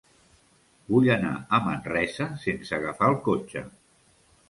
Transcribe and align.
Vull 0.93 1.09
anar 1.17 1.35
a 1.35 1.61
Manresa 1.67 2.29
sense 2.49 2.77
agafar 2.83 3.15
el 3.15 3.19
cotxe. 3.33 3.69